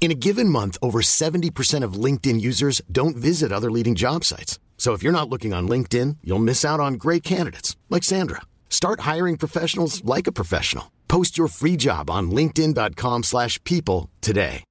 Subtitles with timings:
[0.00, 4.58] In a given month, over 70% of LinkedIn users don't visit other leading job sites.
[4.78, 8.42] So if you're not looking on LinkedIn, you'll miss out on great candidates like Sandra.
[8.70, 10.92] Start hiring professionals like a professional.
[11.08, 14.64] Post your free job on linkedin.com/people today.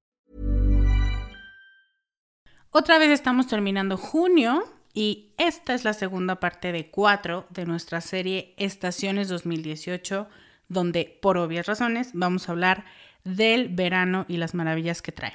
[2.72, 4.64] Otra vez estamos terminando junio
[4.94, 10.28] y esta es la segunda parte de cuatro de nuestra serie Estaciones 2018,
[10.70, 12.86] donde por obvias razones vamos a hablar
[13.36, 15.34] del verano y las maravillas que trae.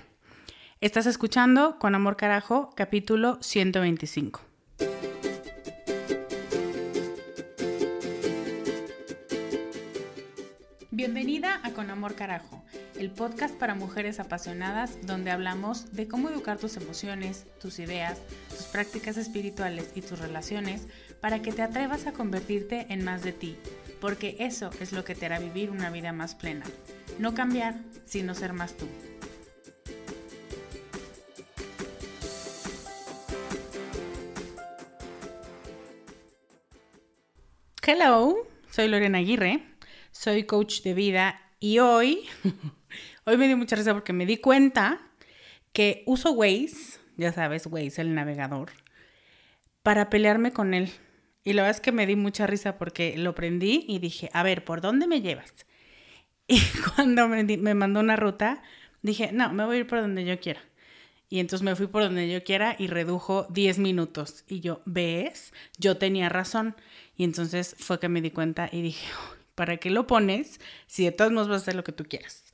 [0.80, 4.40] Estás escuchando Con Amor Carajo, capítulo 125.
[10.90, 12.62] Bienvenida a Con Amor Carajo,
[12.98, 18.66] el podcast para mujeres apasionadas donde hablamos de cómo educar tus emociones, tus ideas, tus
[18.66, 20.86] prácticas espirituales y tus relaciones
[21.20, 23.56] para que te atrevas a convertirte en más de ti,
[24.02, 26.66] porque eso es lo que te hará vivir una vida más plena.
[27.20, 28.88] No cambiar, sino ser más tú.
[37.86, 38.34] Hello,
[38.70, 39.62] soy Lorena Aguirre,
[40.10, 42.28] soy coach de vida y hoy,
[43.24, 45.00] hoy me dio mucha risa porque me di cuenta
[45.72, 48.72] que uso Waze, ya sabes, Waze, el navegador,
[49.84, 50.90] para pelearme con él.
[51.44, 54.42] Y la verdad es que me di mucha risa porque lo prendí y dije, a
[54.42, 55.52] ver, ¿por dónde me llevas?
[56.48, 56.60] Y
[56.94, 58.62] cuando me, me mandó una ruta,
[59.00, 60.60] dije, no, me voy a ir por donde yo quiera.
[61.32, 64.44] Y entonces me fui por donde yo quiera y redujo 10 minutos.
[64.48, 65.54] Y yo, ¿ves?
[65.78, 66.76] Yo tenía razón.
[67.16, 69.06] Y entonces fue que me di cuenta y dije,
[69.54, 72.52] ¿para qué lo pones si de todos modos vas a hacer lo que tú quieras?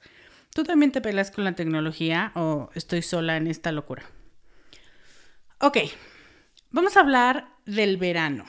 [0.55, 4.05] ¿Tú también te peleas con la tecnología o estoy sola en esta locura?
[5.59, 5.78] Ok,
[6.70, 8.44] vamos a hablar del verano.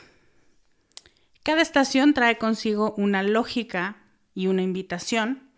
[1.50, 3.96] Cada estación trae consigo una lógica
[4.36, 5.50] y una invitación.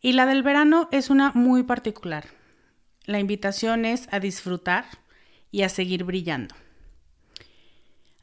[0.00, 2.24] Y la del verano es una muy particular.
[3.04, 4.86] La invitación es a disfrutar
[5.50, 6.54] y a seguir brillando.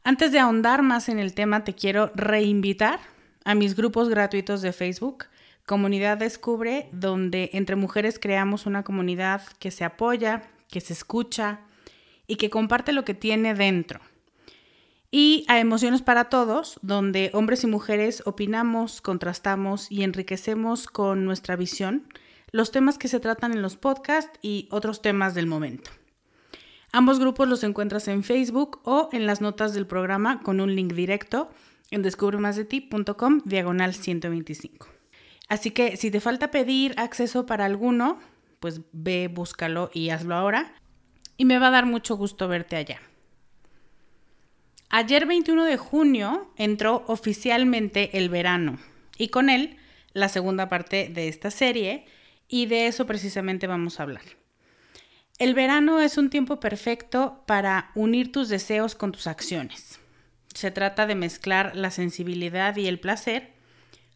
[0.02, 2.98] Antes de ahondar más en el tema, te quiero reinvitar
[3.44, 5.26] a mis grupos gratuitos de Facebook,
[5.66, 11.60] Comunidad Descubre, donde entre mujeres creamos una comunidad que se apoya, que se escucha
[12.26, 14.00] y que comparte lo que tiene dentro
[15.16, 21.54] y a Emociones para Todos, donde hombres y mujeres opinamos, contrastamos y enriquecemos con nuestra
[21.54, 22.08] visión
[22.50, 25.92] los temas que se tratan en los podcasts y otros temas del momento.
[26.90, 30.94] Ambos grupos los encuentras en Facebook o en las notas del programa con un link
[30.94, 31.48] directo
[31.92, 34.88] en descubremasdeti.com diagonal 125.
[35.48, 38.18] Así que si te falta pedir acceso para alguno,
[38.58, 40.74] pues ve, búscalo y hazlo ahora.
[41.36, 43.00] Y me va a dar mucho gusto verte allá.
[44.96, 48.78] Ayer 21 de junio entró oficialmente el verano
[49.18, 49.76] y con él
[50.12, 52.06] la segunda parte de esta serie
[52.46, 54.22] y de eso precisamente vamos a hablar.
[55.40, 59.98] El verano es un tiempo perfecto para unir tus deseos con tus acciones.
[60.54, 63.52] Se trata de mezclar la sensibilidad y el placer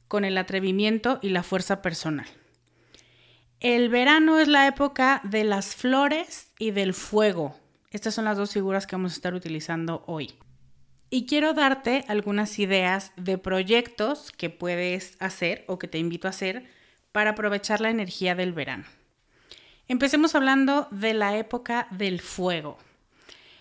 [0.07, 2.29] con el atrevimiento y la fuerza personal.
[3.59, 7.59] El verano es la época de las flores y del fuego.
[7.91, 10.39] Estas son las dos figuras que vamos a estar utilizando hoy.
[11.11, 16.31] Y quiero darte algunas ideas de proyectos que puedes hacer o que te invito a
[16.31, 16.69] hacer
[17.13, 18.85] para aprovechar la energía del verano.
[19.89, 22.77] Empecemos hablando de la época del fuego.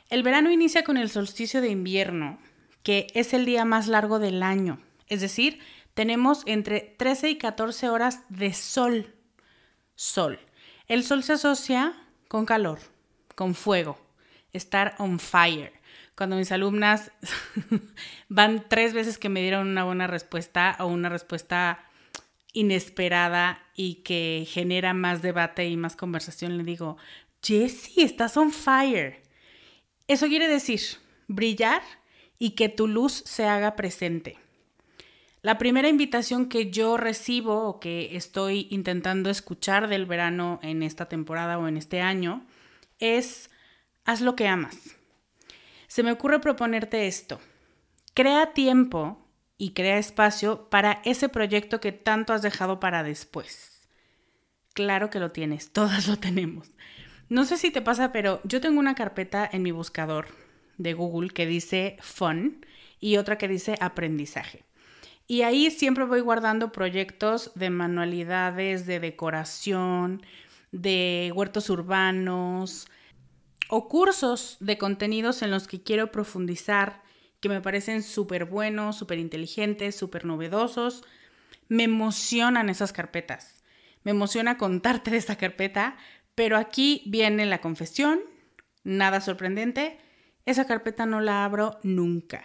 [0.09, 2.38] El verano inicia con el solsticio de invierno,
[2.83, 4.79] que es el día más largo del año.
[5.07, 5.59] Es decir,
[5.94, 9.15] tenemos entre 13 y 14 horas de sol.
[9.95, 10.39] Sol.
[10.88, 11.94] El sol se asocia
[12.27, 12.79] con calor,
[13.35, 13.97] con fuego,
[14.51, 15.76] estar on fire.
[16.18, 17.12] Cuando mis alumnas
[18.28, 21.86] van tres veces que me dieron una buena respuesta o una respuesta
[22.54, 26.98] inesperada y que genera más debate y más conversación, le digo,
[27.44, 29.22] Jessie, estás on fire.
[30.08, 30.81] Eso quiere decir
[31.28, 31.84] brillar
[32.40, 34.40] y que tu luz se haga presente.
[35.44, 41.06] La primera invitación que yo recibo o que estoy intentando escuchar del verano en esta
[41.06, 42.44] temporada o en este año
[42.98, 43.52] es
[44.04, 44.96] haz lo que amas.
[45.97, 47.39] Se me ocurre proponerte esto.
[48.13, 49.17] Crea tiempo
[49.57, 53.89] y crea espacio para ese proyecto que tanto has dejado para después.
[54.75, 56.69] Claro que lo tienes, todas lo tenemos.
[57.29, 60.27] No sé si te pasa, pero yo tengo una carpeta en mi buscador
[60.77, 62.63] de Google que dice fun
[62.99, 64.65] y otra que dice aprendizaje.
[65.25, 70.21] Y ahí siempre voy guardando proyectos de manualidades, de decoración,
[70.71, 72.88] de huertos urbanos
[73.69, 77.04] o cursos de contenidos en los que quiero profundizar
[77.40, 81.04] que me parecen súper buenos, súper inteligentes, súper novedosos.
[81.68, 83.64] Me emocionan esas carpetas.
[84.04, 85.98] Me emociona contarte de esta carpeta,
[86.34, 88.22] pero aquí viene la confesión,
[88.84, 90.00] nada sorprendente,
[90.46, 92.44] esa carpeta no la abro nunca.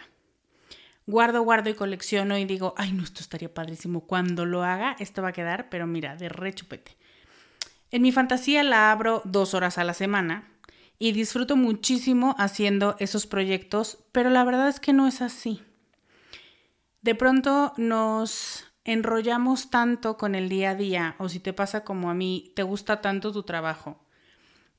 [1.05, 4.01] Guardo, guardo y colecciono y digo, ay, no, esto estaría padrísimo.
[4.01, 6.97] Cuando lo haga, esto va a quedar, pero mira, de rechupete.
[7.91, 10.52] En mi fantasía la abro dos horas a la semana
[11.03, 15.61] y disfruto muchísimo haciendo esos proyectos, pero la verdad es que no es así.
[17.01, 22.09] De pronto nos enrollamos tanto con el día a día, o si te pasa como
[22.09, 24.01] a mí, te gusta tanto tu trabajo,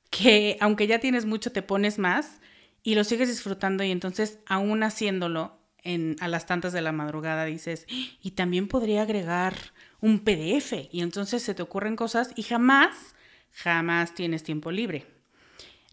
[0.09, 2.41] que aunque ya tienes mucho, te pones más
[2.83, 7.45] y lo sigues disfrutando y entonces aún haciéndolo en, a las tantas de la madrugada
[7.45, 9.55] dices, y también podría agregar
[10.01, 13.15] un PDF y entonces se te ocurren cosas y jamás,
[13.53, 15.14] jamás tienes tiempo libre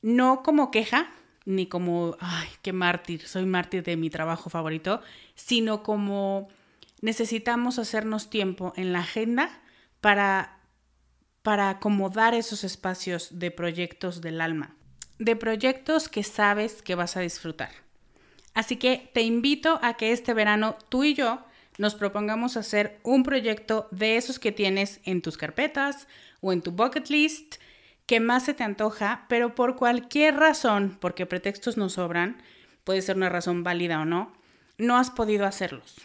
[0.02, 1.12] no como queja,
[1.46, 5.02] ni como, ay, qué mártir, soy mártir de mi trabajo favorito,
[5.36, 6.50] sino como
[7.02, 9.62] necesitamos hacernos tiempo en la agenda
[10.02, 10.60] para,
[11.42, 14.76] para acomodar esos espacios de proyectos del alma,
[15.20, 17.72] de proyectos que sabes que vas a disfrutar.
[18.54, 21.44] Así que te invito a que este verano tú y yo
[21.78, 26.08] nos propongamos hacer un proyecto de esos que tienes en tus carpetas
[26.42, 27.56] o en tu bucket list
[28.06, 32.42] que más se te antoja, pero por cualquier razón, porque pretextos no sobran,
[32.84, 34.34] puede ser una razón válida o no,
[34.78, 35.96] no has podido hacerlos.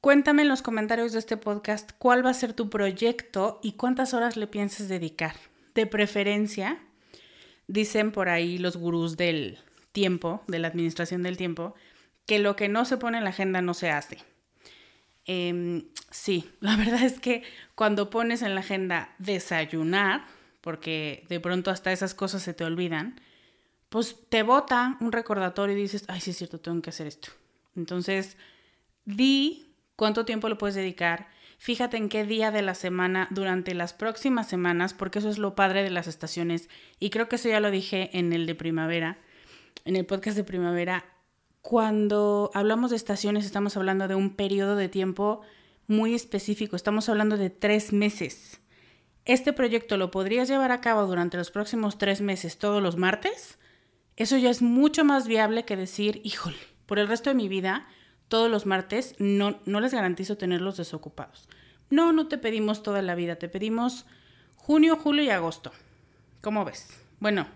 [0.00, 4.12] Cuéntame en los comentarios de este podcast cuál va a ser tu proyecto y cuántas
[4.12, 5.34] horas le piensas dedicar.
[5.74, 6.78] De preferencia,
[7.68, 9.58] dicen por ahí los gurús del
[9.92, 11.74] tiempo, de la administración del tiempo,
[12.26, 14.18] que lo que no se pone en la agenda no se hace.
[15.26, 17.42] Em, sí, la verdad es que
[17.74, 20.26] cuando pones en la agenda desayunar,
[20.64, 23.20] porque de pronto hasta esas cosas se te olvidan,
[23.90, 27.28] pues te bota un recordatorio y dices, ay, sí es cierto, tengo que hacer esto.
[27.76, 28.38] Entonces,
[29.04, 31.28] di cuánto tiempo le puedes dedicar,
[31.58, 35.54] fíjate en qué día de la semana durante las próximas semanas, porque eso es lo
[35.54, 39.18] padre de las estaciones, y creo que eso ya lo dije en el de primavera,
[39.84, 41.04] en el podcast de primavera,
[41.60, 45.42] cuando hablamos de estaciones estamos hablando de un periodo de tiempo
[45.88, 48.62] muy específico, estamos hablando de tres meses
[49.24, 53.58] este proyecto lo podrías llevar a cabo durante los próximos tres meses todos los martes,
[54.16, 57.86] eso ya es mucho más viable que decir, híjole, por el resto de mi vida,
[58.28, 61.48] todos los martes, no, no les garantizo tenerlos desocupados.
[61.90, 64.06] No, no te pedimos toda la vida, te pedimos
[64.56, 65.72] junio, julio y agosto.
[66.40, 66.88] ¿Cómo ves?
[67.20, 67.46] Bueno,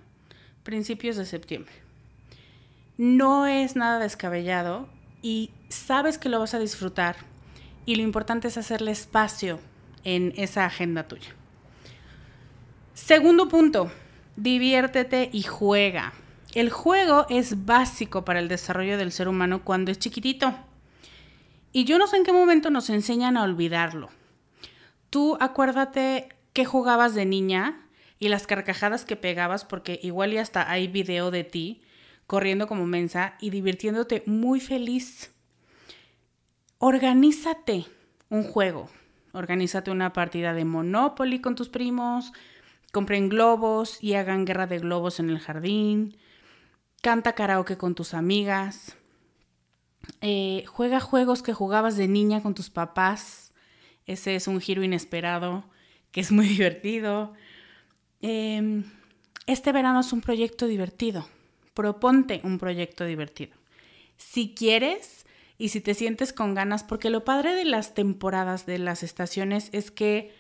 [0.62, 1.72] principios de septiembre.
[2.96, 4.88] No es nada descabellado
[5.22, 7.16] y sabes que lo vas a disfrutar
[7.87, 9.60] y lo importante es hacerle espacio
[10.04, 11.38] en esa agenda tuya.
[13.07, 13.90] Segundo punto,
[14.37, 16.12] diviértete y juega.
[16.52, 20.52] El juego es básico para el desarrollo del ser humano cuando es chiquitito.
[21.73, 24.11] Y yo no sé en qué momento nos enseñan a olvidarlo.
[25.09, 27.87] Tú acuérdate qué jugabas de niña,
[28.19, 31.81] y las carcajadas que pegabas, porque igual y hasta hay video de ti
[32.26, 35.33] corriendo como mensa y divirtiéndote muy feliz.
[36.78, 37.87] Organízate
[38.28, 38.90] un juego.
[39.33, 42.33] Organízate una partida de Monopoly con tus primos.
[42.92, 46.16] Compren globos y hagan guerra de globos en el jardín.
[47.02, 48.97] Canta karaoke con tus amigas.
[50.21, 53.52] Eh, juega juegos que jugabas de niña con tus papás.
[54.07, 55.64] Ese es un giro inesperado
[56.11, 57.35] que es muy divertido.
[58.21, 58.85] Em,
[59.47, 61.28] este verano es un proyecto divertido.
[61.75, 63.57] Proponte un proyecto divertido.
[64.16, 65.26] Si quieres
[65.59, 69.68] y si te sientes con ganas, porque lo padre de las temporadas, de las estaciones,
[69.73, 70.33] es que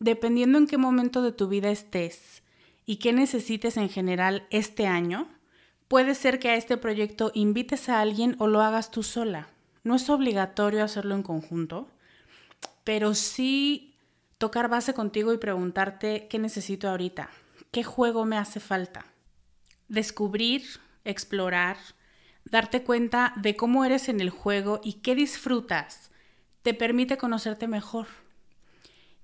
[0.00, 2.42] dependiendo en qué momento de tu vida estés
[2.86, 5.28] y qué necesites en general este año,
[5.86, 9.48] puede ser que a este proyecto invites a alguien o lo hagas tú sola.
[9.84, 11.88] No es obligatorio hacerlo en conjunto,
[12.82, 13.94] pero sí
[14.38, 17.30] tocar base contigo y preguntarte qué necesito ahorita,
[17.70, 19.04] qué juego me hace falta.
[19.88, 20.64] Descubrir,
[21.04, 21.76] explorar,
[22.44, 26.10] darte cuenta de cómo eres en el juego y qué disfrutas,
[26.62, 28.06] te permite conocerte mejor.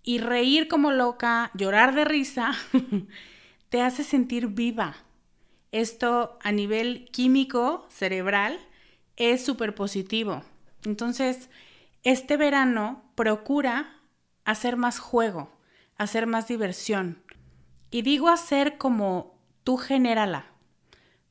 [0.07, 2.53] Y reír como loca, llorar de risa,
[3.71, 4.95] te hace sentir viva.
[5.73, 8.57] Esto a nivel químico, cerebral,
[9.17, 10.45] es súper positivo.
[10.85, 11.51] Entonces,
[12.05, 14.01] este verano procura
[14.45, 15.51] hacer más juego,
[15.99, 17.21] hacer más diversión.
[17.91, 20.47] Y digo hacer como tú genérala,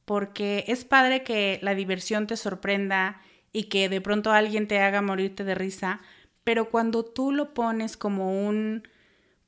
[0.04, 3.22] porque es padre que la diversión te sorprenda
[3.54, 6.02] y que de pronto alguien te haga morirte de risa,
[6.46, 8.88] pero cuando tú lo pones como un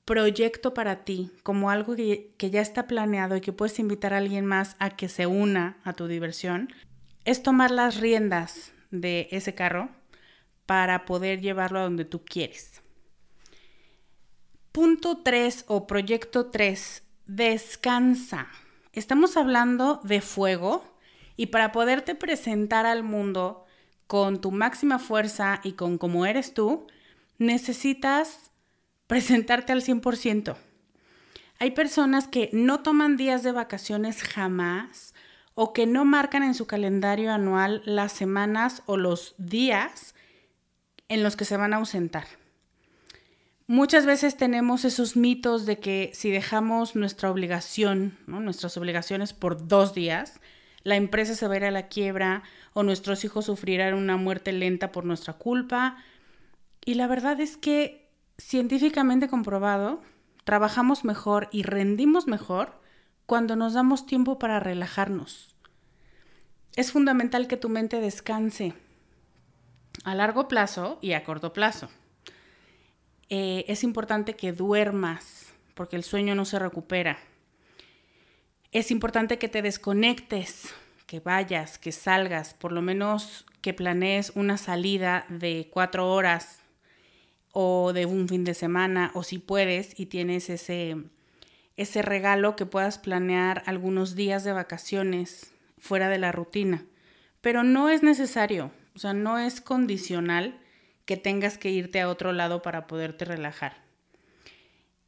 [0.03, 4.45] proyecto para ti, como algo que, ya está planeado y que puedes invitar a alguien
[4.45, 6.73] más a que se una a tu diversión,
[7.23, 9.89] es tomar las riendas de ese carro
[10.65, 12.81] para poder llevarlo a donde tú quieres.
[14.71, 18.47] Punto 3 o proyecto 3, descansa.
[18.91, 20.83] Estamos hablando de fuego
[21.35, 23.66] y para poderte presentar al mundo
[24.07, 26.87] con tu máxima fuerza y con cómo eres tú,
[27.37, 28.51] necesitas
[29.05, 30.55] presentarte al 100%.
[31.59, 35.13] Hay personas que no toman días de vacaciones jamás
[35.55, 40.13] o que no marcan en su calendario anual las semanas o los días
[41.09, 42.27] en los que se van a ausentar.
[43.65, 49.93] Muchas veces tenemos esos mitos de que si dejamos nuestra obligación, nuestras obligaciones por dos
[49.93, 50.39] días,
[50.87, 54.53] la empresa se va a ir a la quiebra o nuestros hijos sufrirán una muerte
[54.53, 55.97] lenta por nuestra culpa.
[56.85, 60.01] Y la verdad es que científicamente comprobado,
[60.45, 62.79] trabajamos mejor y rendimos mejor
[63.25, 65.57] cuando nos damos tiempo para relajarnos.
[66.77, 68.73] Es fundamental que tu mente descanse
[70.05, 71.89] a largo plazo y a corto plazo.
[73.27, 77.17] Eh, es importante que duermas, porque el sueño no se recupera.
[78.71, 80.73] Es importante que te desconectes,
[81.05, 86.59] que vayas, que salgas, por lo menos que planees una salida de cuatro horas
[87.51, 90.97] o de un fin de semana, o si puedes y tienes ese,
[91.77, 96.85] ese regalo que puedas planear algunos días de vacaciones fuera de la rutina.
[97.39, 100.59] Pero no es necesario, o sea, no es condicional
[101.05, 103.77] que tengas que irte a otro lado para poderte relajar.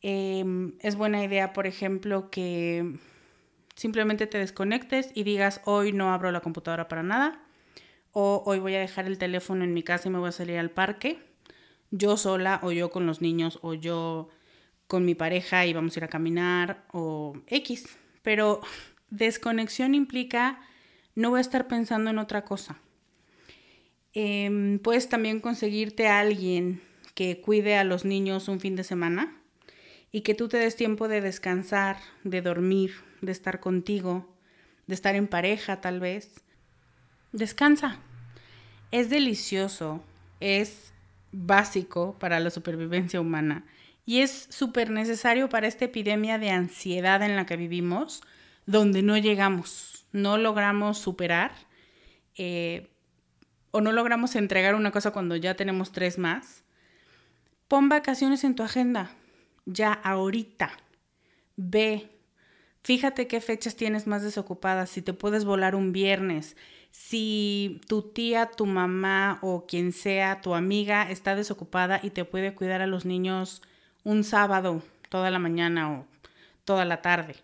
[0.01, 2.97] Em, es buena idea, por ejemplo, que
[3.79, 7.41] simplemente te desconectes y digas, hoy no abro la computadora para nada,
[8.11, 10.57] o hoy voy a dejar el teléfono en mi casa y me voy a salir
[10.57, 11.17] al parque,
[11.89, 14.27] yo sola o yo con los niños o yo
[14.87, 17.97] con mi pareja y vamos a ir a caminar o X.
[18.21, 18.59] Pero
[19.11, 20.59] desconexión implica
[21.15, 22.81] no voy a estar pensando en otra cosa.
[24.11, 26.81] Em, puedes también conseguirte a alguien
[27.15, 29.37] que cuide a los niños un fin de semana
[30.11, 34.27] y que tú te des tiempo de descansar, de dormir, de estar contigo,
[34.87, 36.43] de estar en pareja tal vez.
[37.31, 37.99] Descansa.
[38.91, 40.03] Es delicioso,
[40.39, 40.93] es
[41.31, 43.65] básico para la supervivencia humana
[44.05, 48.23] y es súper necesario para esta epidemia de ansiedad en la que vivimos,
[48.65, 51.51] donde no llegamos, no logramos superar.
[52.35, 52.89] Eh,
[53.71, 56.63] o no logramos entregar una cosa cuando ya tenemos tres más,
[57.67, 59.11] pon vacaciones en tu agenda,
[59.65, 60.71] ya ahorita.
[61.55, 62.09] Ve,
[62.83, 66.55] fíjate qué fechas tienes más desocupadas, si te puedes volar un viernes,
[66.91, 72.53] si tu tía, tu mamá o quien sea, tu amiga está desocupada y te puede
[72.53, 73.61] cuidar a los niños
[74.03, 76.05] un sábado, toda la mañana o
[76.65, 77.35] toda la tarde.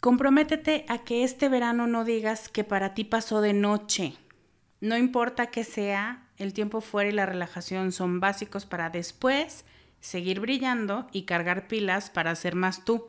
[0.00, 4.16] Comprométete a que este verano no digas que para ti pasó de noche
[4.80, 9.64] no importa que sea, el tiempo fuera y la relajación son básicos para después
[10.00, 13.08] seguir brillando y cargar pilas para ser más tú,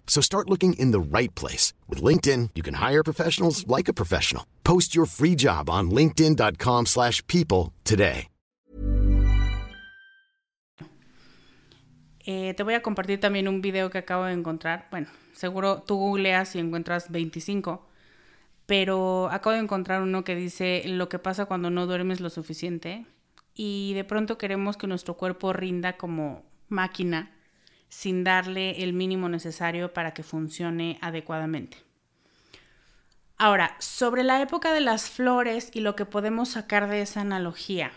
[0.11, 1.71] So start looking in the right place.
[1.87, 4.43] With LinkedIn, you can hire professionals like a professional.
[4.63, 8.27] Post your free job on linkedin.com slash people today.
[12.25, 14.89] Eh, te voy a compartir también un video que acabo de encontrar.
[14.91, 17.87] Bueno, seguro tú googleas y encuentras 25,
[18.65, 23.05] pero acabo de encontrar uno que dice lo que pasa cuando no duermes lo suficiente
[23.55, 27.31] y de pronto queremos que nuestro cuerpo rinda como máquina
[27.91, 31.77] sin darle el mínimo necesario para que funcione adecuadamente.
[33.37, 37.91] Ahora, sobre la época de las flores y lo que podemos sacar de esa analogía.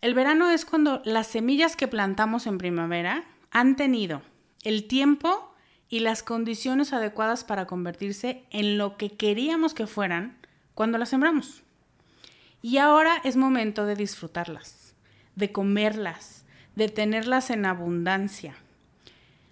[0.00, 4.22] El verano es cuando las semillas que plantamos en primavera han tenido
[4.62, 5.52] el tiempo
[5.88, 10.38] y las condiciones adecuadas para convertirse en lo que queríamos que fueran
[10.74, 11.64] cuando las sembramos.
[12.62, 14.94] Y ahora es momento de disfrutarlas,
[15.34, 16.39] de comerlas,
[16.80, 18.54] de tenerlas en abundancia.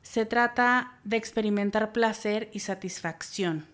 [0.00, 3.66] Se trata de experimentar placer y satisfacción.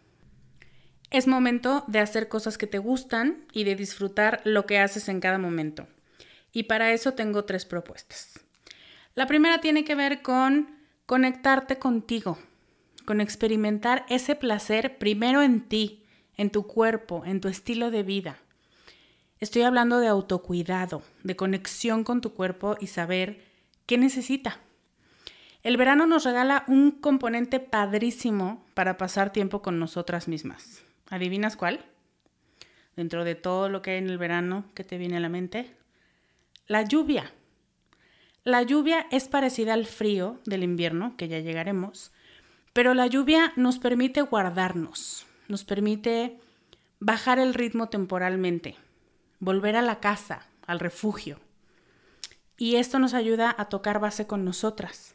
[1.10, 5.20] Es momento de hacer cosas que te gustan y de disfrutar lo que haces en
[5.20, 5.86] cada momento.
[6.52, 8.40] Y para eso tengo tres propuestas.
[9.14, 12.36] La primera tiene que ver con conectarte contigo,
[13.04, 16.02] con experimentar ese placer primero en ti,
[16.36, 18.36] en tu cuerpo, en tu estilo de vida.
[19.40, 23.42] Estoy hablando de autocuidado, de conexión con tu cuerpo y saber
[23.84, 24.60] qué necesita.
[25.62, 30.82] El verano nos regala un componente padrísimo para pasar tiempo con nosotras mismas.
[31.10, 31.84] ¿Adivinas cuál?
[32.96, 35.74] Dentro de todo lo que hay en el verano, ¿qué te viene a la mente?
[36.68, 37.32] La lluvia.
[38.44, 42.12] La lluvia es parecida al frío del invierno, que ya llegaremos,
[42.72, 46.38] pero la lluvia nos permite guardarnos, nos permite
[47.00, 48.76] bajar el ritmo temporalmente
[49.44, 51.38] volver a la casa, al refugio.
[52.56, 55.14] Y esto nos ayuda a tocar base con nosotras,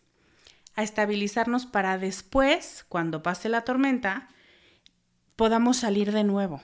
[0.75, 4.27] a estabilizarnos para después, cuando pase la tormenta,
[5.35, 6.61] podamos salir de nuevo.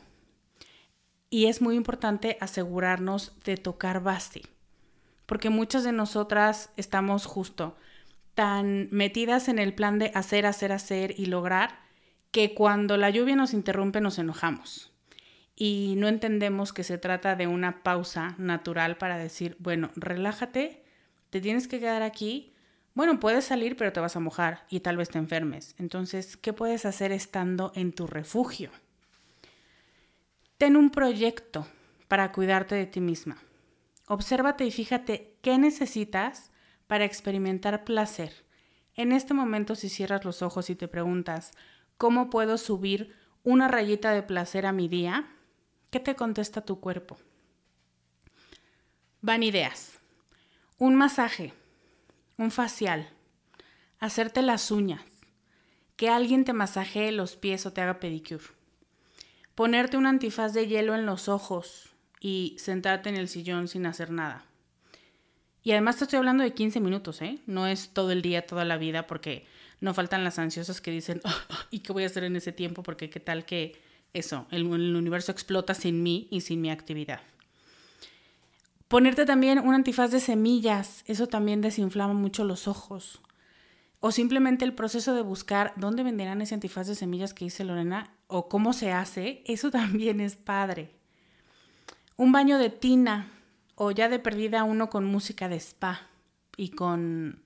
[1.29, 4.43] Y es muy importante asegurarnos de tocar base,
[5.25, 7.75] porque muchas de nosotras estamos justo
[8.35, 11.79] tan metidas en el plan de hacer, hacer, hacer y lograr,
[12.31, 14.94] que cuando la lluvia nos interrumpe nos enojamos
[15.55, 20.83] y no entendemos que se trata de una pausa natural para decir, bueno, relájate,
[21.29, 22.53] te tienes que quedar aquí.
[22.93, 25.75] Bueno, puedes salir, pero te vas a mojar y tal vez te enfermes.
[25.77, 28.71] Entonces, ¿qué puedes hacer estando en tu refugio?
[30.57, 31.67] Ten un proyecto
[32.07, 33.37] para cuidarte de ti misma.
[34.07, 36.51] Obsérvate y fíjate qué necesitas
[36.87, 38.45] para experimentar placer.
[38.93, 41.51] En este momento, si cierras los ojos y te preguntas,
[41.97, 43.13] ¿cómo puedo subir
[43.43, 45.34] una rayita de placer a mi día?
[45.95, 47.17] ¿Qué te contesta tu cuerpo?
[49.21, 50.01] Van ideas.
[50.77, 51.53] Un masaje,
[52.37, 53.07] un facial,
[53.99, 55.05] hacerte las uñas,
[55.95, 58.43] que alguien te masajee los pies o te haga pedicure,
[59.55, 64.11] ponerte un antifaz de hielo en los ojos y sentarte en el sillón sin hacer
[64.11, 64.43] nada.
[65.63, 67.39] Y además te estoy hablando de 15 minutos, ¿eh?
[67.45, 69.45] No es todo el día, toda la vida, porque
[69.79, 71.21] no faltan las ansiosas que dicen,
[71.71, 72.83] ¿y qué voy a hacer en ese tiempo?
[72.83, 73.84] Porque qué tal que
[74.15, 77.19] eso, el, universo explota sin mí y sin mi actividad.
[78.87, 83.21] Ponerte también un antifaz de semillas, eso también desinflama mucho los ojos.
[83.99, 88.13] O simplemente el proceso de buscar dónde venderán ese antifaz de semillas que dice Lorena
[88.27, 90.91] o cómo se hace, eso también es padre.
[92.15, 93.29] Un baño de tina
[93.75, 96.07] o ya de perdida uno con música de spa
[96.55, 97.41] y con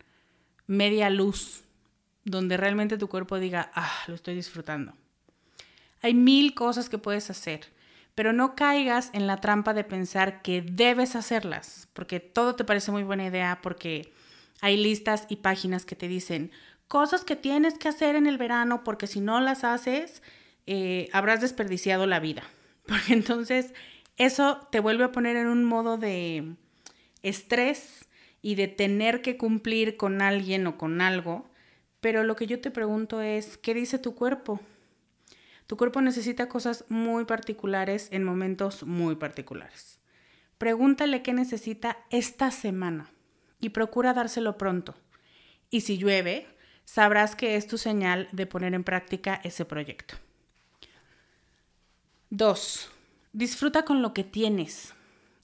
[0.67, 1.63] media luz,
[2.25, 4.93] donde realmente tu cuerpo diga, ah, lo estoy disfrutando.
[6.01, 7.61] Hay mil cosas que puedes hacer,
[8.15, 12.91] pero no caigas en la trampa de pensar que debes hacerlas, porque todo te parece
[12.91, 14.13] muy buena idea, porque
[14.61, 16.51] hay listas y páginas que te dicen
[16.89, 20.21] cosas que tienes que hacer en el verano, porque si no las haces,
[20.65, 22.43] eh, habrás desperdiciado la vida.
[22.85, 23.73] Porque entonces
[24.17, 26.55] eso te vuelve a poner en un modo de
[27.21, 28.07] estrés
[28.41, 31.49] y de tener que cumplir con alguien o con algo.
[32.01, 34.59] Pero lo que yo te pregunto es, ¿qué dice tu cuerpo?
[35.69, 39.99] Tu cuerpo necesita cosas muy particulares en momentos muy particulares.
[40.57, 43.11] Pregúntale qué necesita esta semana
[43.61, 44.95] y procura dárselo pronto.
[45.69, 46.47] Y si llueve,
[46.85, 50.15] sabrás que es tu señal de poner en práctica ese proyecto.
[52.31, 52.89] 2.
[53.33, 54.95] Disfruta con lo que tienes.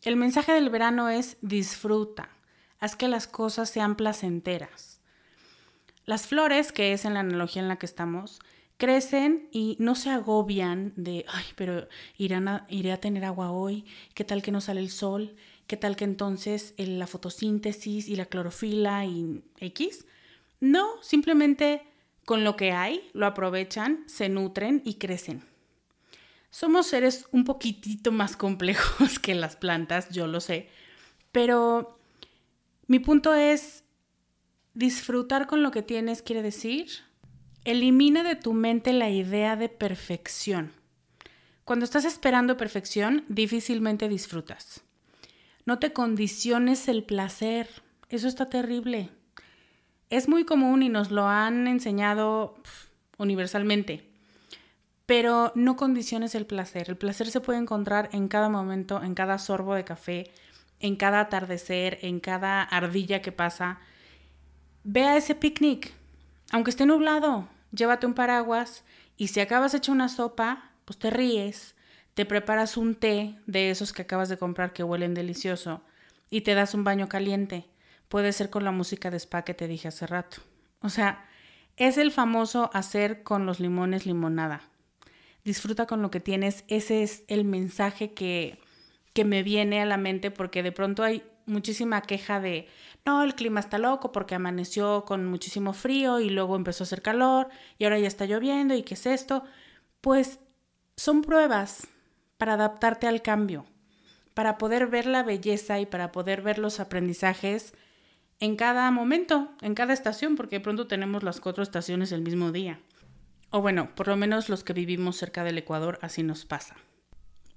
[0.01, 2.29] El mensaje del verano es disfruta,
[2.79, 5.01] haz que las cosas sean placenteras.
[6.05, 8.39] Las flores, que es en la analogía en la que estamos,
[8.77, 13.85] crecen y no se agobian de, ay, pero irán a, iré a tener agua hoy,
[14.13, 15.35] ¿qué tal que no sale el sol?
[15.67, 20.05] ¿Qué tal que entonces la fotosíntesis y la clorofila y X?
[20.59, 21.81] No, simplemente
[22.25, 25.43] con lo que hay lo aprovechan, se nutren y crecen.
[26.49, 30.69] Somos seres un poquitito más complejos que las plantas, yo lo sé,
[31.31, 31.97] pero
[32.87, 33.83] mi punto es,
[34.73, 36.87] disfrutar con lo que tienes quiere decir,
[37.65, 40.71] elimina de tu mente la idea de perfección.
[41.65, 44.81] Cuando estás esperando perfección, difícilmente disfrutas.
[45.65, 47.67] No te condiciones el placer,
[48.09, 49.09] eso está terrible.
[50.09, 52.55] Es muy común y nos lo han enseñado
[53.17, 54.15] universalmente
[55.05, 56.89] pero no condiciones el placer.
[56.89, 60.31] El placer se puede encontrar en cada momento, en cada sorbo de café,
[60.79, 63.79] en cada atardecer, en cada ardilla que pasa.
[64.83, 65.93] Ve a ese picnic,
[66.51, 68.83] aunque esté nublado, llévate un paraguas
[69.17, 71.75] y si acabas hecho una sopa, pues te ríes,
[72.13, 75.81] te preparas un té de esos que acabas de comprar que huelen delicioso
[76.29, 77.65] y te das un baño caliente.
[78.07, 80.37] Puede ser con la música de spa que te dije hace rato.
[80.81, 81.25] O sea,
[81.77, 84.69] es el famoso hacer con los limones limonada
[85.45, 86.65] disfruta con lo que tienes.
[86.67, 88.59] Ese es el mensaje que,
[89.13, 92.67] que me viene a la mente porque de pronto hay muchísima queja de,
[93.05, 97.03] no, el clima está loco porque amaneció con muchísimo frío y luego empezó a hacer
[97.03, 99.43] calor y ahora ya está lloviendo y qué es esto.
[100.01, 100.39] Pues
[100.97, 101.87] son pruebas
[102.37, 103.65] para adaptarte al cambio,
[104.33, 107.73] para poder ver la belleza y para poder ver los aprendizajes
[108.39, 112.51] en cada momento, en cada estación, porque de pronto tenemos las cuatro estaciones el mismo
[112.51, 112.79] día.
[113.51, 116.75] O bueno, por lo menos los que vivimos cerca del Ecuador, así nos pasa.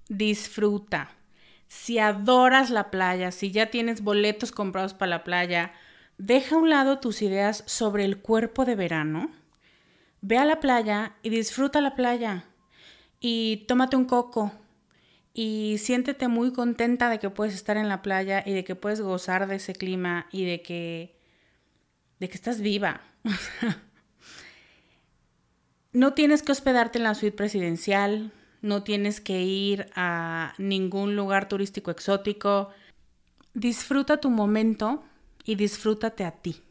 [0.08, 1.10] Disfruta.
[1.68, 5.72] Si adoras la playa, si ya tienes boletos comprados para la playa,
[6.16, 9.30] deja a un lado tus ideas sobre el cuerpo de verano.
[10.20, 12.46] Ve a la playa y disfruta la playa.
[13.20, 14.52] Y tómate un coco.
[15.34, 19.00] Y siéntete muy contenta de que puedes estar en la playa y de que puedes
[19.00, 21.16] gozar de ese clima y de que
[22.18, 23.02] de que estás viva.
[25.92, 28.30] No tienes que hospedarte en la suite presidencial,
[28.62, 32.70] no tienes que ir a ningún lugar turístico exótico.
[33.54, 35.02] Disfruta tu momento
[35.44, 36.62] y disfrútate a ti.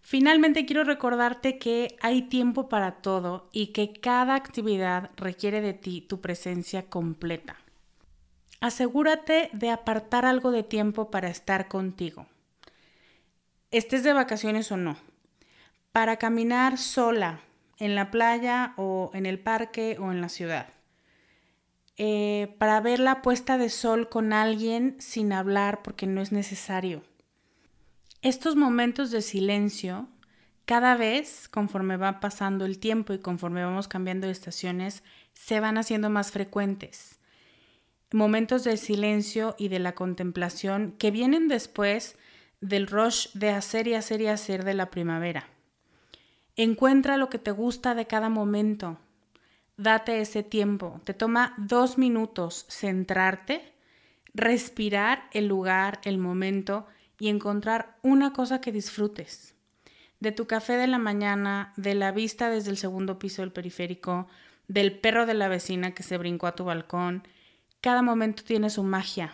[0.00, 6.00] Finalmente quiero recordarte que hay tiempo para todo y que cada actividad requiere de ti
[6.00, 7.56] tu presencia completa.
[8.60, 12.26] Asegúrate de apartar algo de tiempo para estar contigo.
[13.70, 14.96] Estés de vacaciones o no
[15.92, 17.40] para caminar sola
[17.78, 20.68] en la playa o en el parque o en la ciudad.
[21.96, 27.02] Eh, para ver la puesta de sol con alguien sin hablar porque no es necesario.
[28.22, 30.08] Estos momentos de silencio,
[30.64, 35.78] cada vez conforme va pasando el tiempo y conforme vamos cambiando de estaciones, se van
[35.78, 37.18] haciendo más frecuentes.
[38.12, 42.16] Momentos de silencio y de la contemplación que vienen después
[42.60, 45.48] del rush de hacer y hacer y hacer de la primavera.
[46.58, 48.98] Encuentra lo que te gusta de cada momento.
[49.76, 51.00] Date ese tiempo.
[51.04, 53.62] Te toma dos minutos centrarte,
[54.34, 56.88] respirar el lugar, el momento
[57.20, 59.54] y encontrar una cosa que disfrutes.
[60.18, 64.26] De tu café de la mañana, de la vista desde el segundo piso del periférico,
[64.66, 67.22] del perro de la vecina que se brincó a tu balcón.
[67.80, 69.32] Cada momento tiene su magia.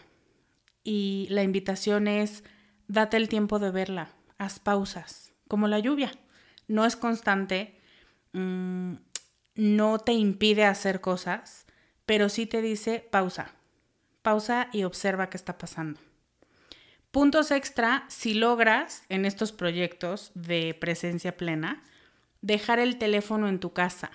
[0.82, 2.44] Y la invitación es,
[2.86, 4.10] date el tiempo de verla.
[4.36, 6.12] Haz pausas, como la lluvia
[6.68, 7.78] no es constante,
[8.32, 8.94] mm,
[9.56, 11.66] no te impide hacer cosas,
[12.06, 13.54] pero sí te dice pausa,
[14.22, 16.00] pausa y observa qué está pasando.
[17.10, 21.82] Puntos extra, si logras en estos proyectos de presencia plena,
[22.40, 24.10] dejar el teléfono en tu casa.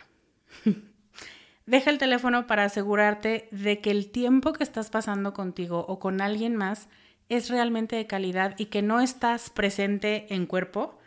[1.66, 6.20] Deja el teléfono para asegurarte de que el tiempo que estás pasando contigo o con
[6.20, 6.90] alguien más
[7.30, 10.99] es realmente de calidad y que no estás presente en cuerpo,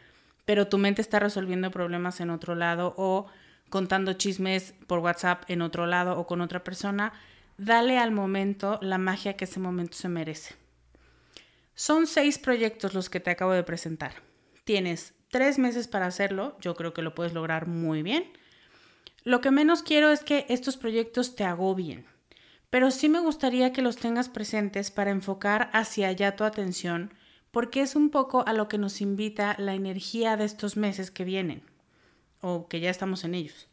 [0.44, 3.26] pero tu mente está resolviendo problemas en otro lado o
[3.70, 7.12] contando chismes por WhatsApp en otro lado o con otra persona,
[7.57, 10.55] dale al momento la magia que ese momento se merece.
[11.74, 14.12] Son seis proyectos los que te acabo de presentar.
[14.64, 18.31] Tienes tres meses para hacerlo, yo creo que lo puedes lograr muy bien.
[19.24, 22.05] Lo que menos quiero es que estos proyectos te agobien,
[22.68, 27.14] pero sí me gustaría que los tengas presentes para enfocar hacia allá tu atención
[27.53, 31.25] porque es un poco a lo que nos invita la energía de estos meses que
[31.25, 31.62] vienen
[32.41, 33.69] o que ya estamos en ellos.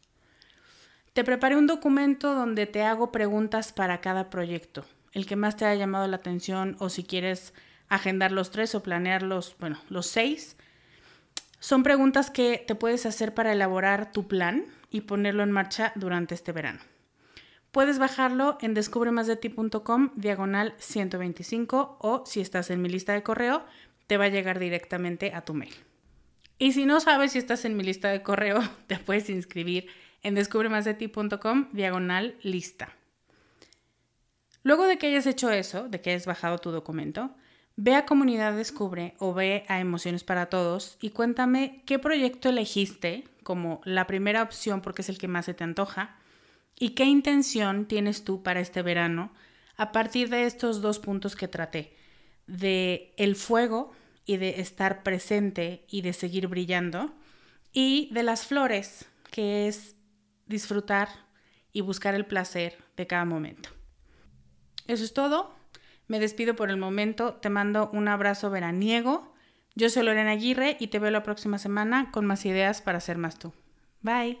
[1.12, 5.64] Te preparé un documento donde te hago preguntas para cada proyecto, el que más te
[5.64, 7.52] haya llamado la atención o si quieres
[7.88, 10.56] agendar los tres o planear los, bueno, los seis.
[11.58, 16.34] Son preguntas que te puedes hacer para elaborar tu plan y ponerlo en marcha durante
[16.34, 16.80] este verano.
[17.72, 23.64] Puedes bajarlo en descubremasdeti.com diagonal 125 o si estás en mi lista de correo,
[24.08, 25.74] te va a llegar directamente a tu mail.
[26.58, 29.86] Y si no sabes si estás en mi lista de correo, te puedes inscribir
[30.22, 32.96] en descubremasdeti.com diagonal lista.
[34.64, 37.30] Luego de que hayas hecho eso, de que hayas bajado tu documento,
[37.76, 43.24] ve a Comunidad Descubre o ve a Emociones para Todos y cuéntame qué proyecto elegiste
[43.42, 46.19] como la primera opción porque es el que más se te antoja
[46.80, 49.30] y qué intención tienes tú para este verano
[49.76, 51.94] a partir de estos dos puntos que traté,
[52.46, 53.92] de el fuego
[54.24, 57.14] y de estar presente y de seguir brillando
[57.72, 59.94] y de las flores, que es
[60.46, 61.08] disfrutar
[61.70, 63.68] y buscar el placer de cada momento.
[64.86, 65.54] Eso es todo.
[66.08, 67.34] Me despido por el momento.
[67.34, 69.34] Te mando un abrazo veraniego.
[69.74, 73.18] Yo soy Lorena Aguirre y te veo la próxima semana con más ideas para ser
[73.18, 73.52] más tú.
[74.00, 74.40] Bye.